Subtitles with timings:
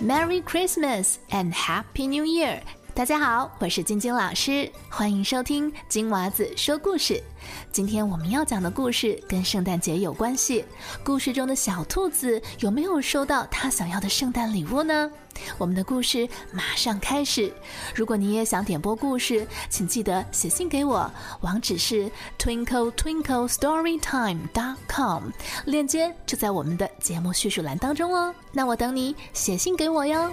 [0.00, 2.60] Merry Christmas and Happy New Year！
[2.96, 7.22] 大家好，我是晶晶老师，欢迎收听金娃子说故事。
[7.70, 10.64] 今天我们要讲的故事跟圣诞节有关系。
[11.04, 15.10] 故事中的小兔子有没有收到他想要的圣诞礼物呢？
[15.58, 17.52] 我们的故事马上开始。
[17.94, 25.24] 如果你也想点播故事，请记得写信给我，网址是 twinkle twinkle storytime dot com，
[25.66, 28.34] 链接就在我们的节目叙述栏当中哦。
[28.52, 30.30] 那我等你写信给我哟。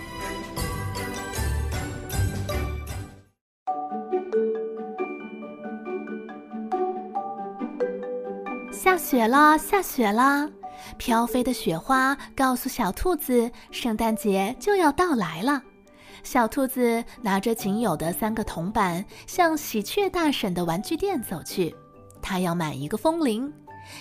[8.84, 10.50] 下雪了，下雪了！
[10.98, 15.64] 飘飞的雪花告诉小兔子，圣诞节就要到来了。
[16.22, 21.74] 小兔子拿着仅有的三个铜板，向喜鹊大婶的玩具店走去。
[22.22, 23.50] 他要买一个风铃。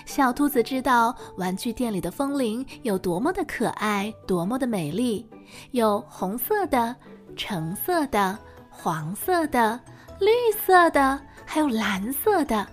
[0.05, 5.25] 小兔子知道玩具店里的风铃有多么的可爱，多么的美丽，
[5.71, 6.97] 有红色的、
[7.37, 8.37] 橙色的、
[8.69, 9.79] 黄色的、
[10.19, 12.67] 绿色的，还有蓝色的。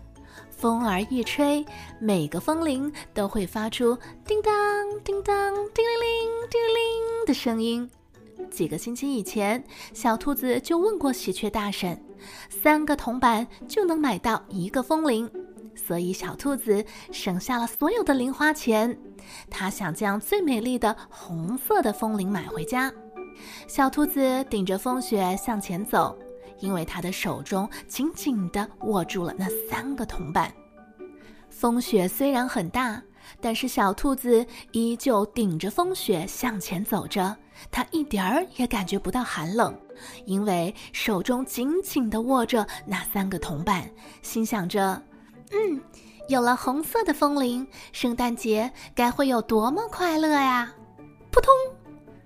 [0.59, 1.65] 风儿一吹，
[2.01, 4.53] 每个风铃都会发出叮当、
[5.05, 7.89] 叮当、叮铃铃、叮铃铃的声音。
[8.51, 11.97] 几个星期以前，小兔子就问过喜鹊大婶，
[12.49, 15.31] 三个铜板就能买到一个风铃，
[15.73, 18.99] 所以小兔子省下了所有的零花钱。
[19.49, 22.91] 它想将最美丽的红色的风铃买回家。
[23.65, 26.19] 小兔子顶着风雪向前走。
[26.59, 30.53] 因为他的手中紧紧地握住了那三个铜板，
[31.49, 33.01] 风雪虽然很大，
[33.41, 37.35] 但是小兔子依旧顶着风雪向前走着。
[37.69, 39.77] 它一点儿也感觉不到寒冷，
[40.25, 43.89] 因为手中紧紧地握着那三个铜板，
[44.21, 45.01] 心想着
[45.51, 45.81] ：“嗯，
[46.29, 50.73] 有了红色的风铃，圣诞节该会有多么快乐呀！”
[51.31, 51.51] 扑通，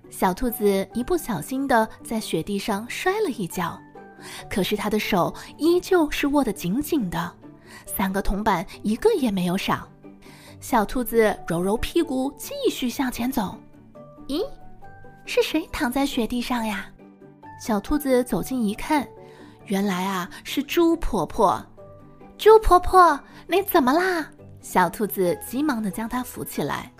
[0.08, 3.76] 小兔子一不小心地在雪地上摔了一跤。
[4.50, 7.32] 可是他的手依旧是握得紧紧的，
[7.86, 9.88] 三个铜板一个也没有少。
[10.60, 13.56] 小兔子揉揉屁股，继续向前走。
[14.28, 14.42] 咦，
[15.26, 16.86] 是谁躺在雪地上呀？
[17.60, 19.06] 小兔子走近一看，
[19.66, 21.64] 原来啊是猪婆婆。
[22.36, 24.26] 猪婆婆，你怎么啦？
[24.60, 26.90] 小兔子急忙地将她扶起来。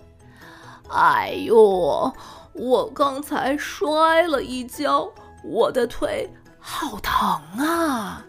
[0.90, 2.12] 哎呦，
[2.52, 5.10] 我刚才摔了一跤，
[5.42, 6.30] 我的腿。
[6.66, 7.22] 好疼
[7.58, 8.24] 啊！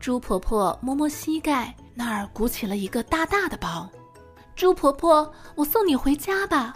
[0.00, 3.88] 猪婆婆摸摸膝盖，那儿鼓起了一个大大的包。
[4.56, 6.74] 猪婆婆，我送你回家吧。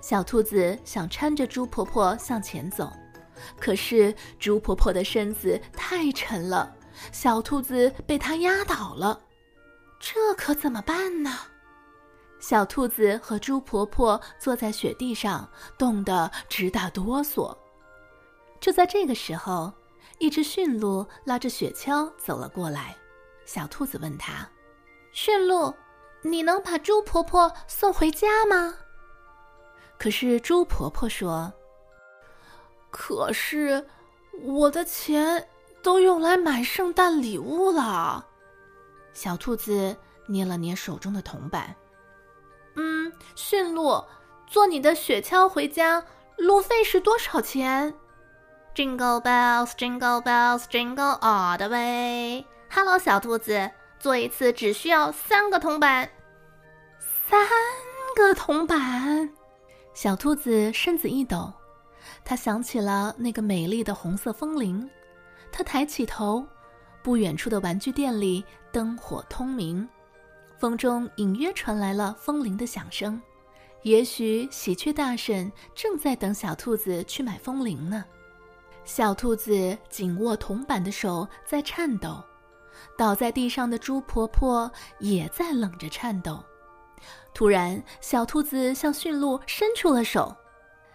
[0.00, 2.92] 小兔子想搀着猪婆婆向前走，
[3.58, 6.72] 可是猪婆婆的身子太沉了，
[7.10, 9.20] 小兔子被她压倒了。
[9.98, 11.36] 这可怎么办呢？
[12.38, 17.52] 小兔子和猪婆婆坐在雪地上，冻得直打哆嗦。
[18.60, 19.72] 就在这个时候。
[20.18, 22.96] 一只驯鹿拉着雪橇走了过来，
[23.44, 24.48] 小兔子问他
[25.12, 25.72] ：“驯鹿，
[26.22, 28.74] 你能把猪婆婆送回家吗？”
[29.98, 31.52] 可是猪婆婆说
[32.90, 33.86] ：“可是
[34.42, 35.48] 我的钱
[35.82, 38.26] 都用来买圣诞礼物了。”
[39.14, 39.96] 小兔子
[40.26, 41.74] 捏了捏手中的铜板
[42.74, 44.04] ：“嗯，驯鹿，
[44.46, 46.04] 坐你的雪橇回家，
[46.36, 47.94] 路费是多少钱？”
[48.78, 52.46] Jingle bells, jingle bells, jingle all the way.
[52.70, 53.68] Hello，小兔子，
[53.98, 56.08] 做一次只需要三个铜板。
[57.28, 57.44] 三
[58.14, 59.28] 个铜板，
[59.94, 61.52] 小兔子身子一抖，
[62.24, 64.88] 它想起了那个美丽的红色风铃。
[65.50, 66.46] 它抬起头，
[67.02, 69.88] 不远处的玩具店里灯火通明，
[70.56, 73.20] 风中隐约传来了风铃的响声。
[73.82, 78.04] 也许喜鹊大婶正在等小兔子去买风铃呢。
[78.88, 82.24] 小兔子紧握铜板的手在颤抖，
[82.96, 84.68] 倒在地上的猪婆婆
[84.98, 86.42] 也在冷着颤抖。
[87.34, 90.34] 突然，小兔子向驯鹿伸出了手：“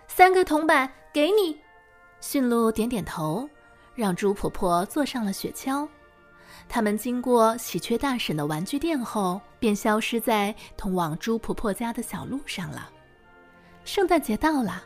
[0.09, 1.55] 三个铜板给你。”
[2.19, 3.47] 驯鹿点点头，
[3.93, 5.87] 让猪婆婆坐上了雪橇。
[6.67, 12.89] 他们经过喜鹊大婶的玩具店后，便消失在通往猪婆婆家的小路上了。
[13.85, 14.83] 圣诞节到了，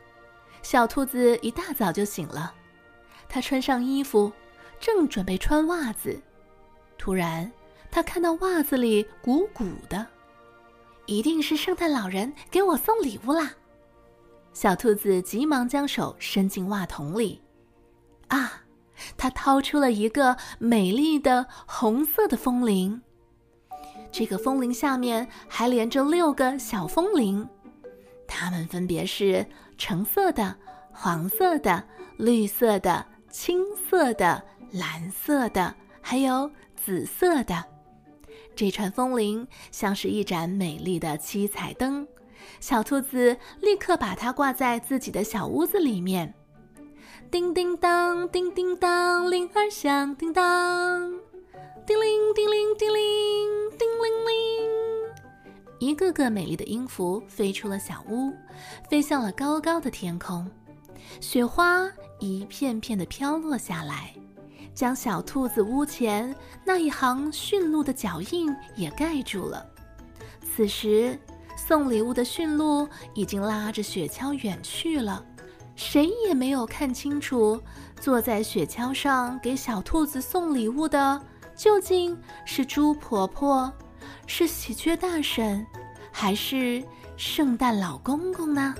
[0.62, 2.54] 小兔子一大早就醒了。
[3.30, 4.32] 他穿上衣服，
[4.80, 6.20] 正准备穿袜子，
[6.98, 7.52] 突然，
[7.92, 10.06] 他看到袜子里鼓鼓的，
[11.06, 13.52] 一定是圣诞老人给我送礼物啦！
[14.54, 17.42] 小兔子急忙将手伸进袜筒里，
[18.30, 18.64] 啊，
[19.16, 23.02] 他掏出了一个美丽的红色的风铃。
[24.12, 27.48] 这个风铃下面还连着六个小风铃，
[28.28, 29.46] 它们分别是
[29.78, 30.56] 橙色的。
[31.00, 31.84] 黄色的、
[32.18, 37.64] 绿色的、青色的、蓝色的，还有紫色的。
[38.56, 42.08] 这串风铃像是一盏美丽的七彩灯，
[42.60, 46.34] 小兔子立刻把它挂在自己的小屋子里面。
[47.30, 51.12] 叮叮当，叮叮当，铃儿响叮当，
[51.86, 54.68] 叮铃叮铃叮铃叮铃铃。
[55.80, 58.34] 一个个美丽的音符飞出了小屋，
[58.90, 60.50] 飞向了高高的天空。
[61.20, 64.14] 雪花一片片的飘落下来。
[64.74, 69.66] 将小兔子屋前那一行驯鹿的脚印也盖住了。
[70.40, 71.20] 此时，
[71.56, 75.26] 送礼物的驯鹿已经拉着雪橇远去了，
[75.76, 77.60] 谁也没有看清楚，
[78.00, 81.20] 坐在雪橇上给小兔子送礼物的
[81.56, 82.16] 究竟
[82.46, 83.74] 是猪婆婆，
[84.28, 85.66] 是喜鹊大婶，
[86.12, 86.84] 还是
[87.16, 88.76] 圣诞老公公呢？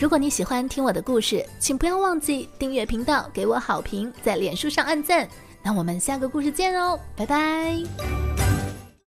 [0.00, 5.28] 如果你喜欢听我的故事，请不要忘记订阅频道，给我好评，在脸书上按赞。
[5.60, 8.27] 那我们下个故事见哦，拜拜。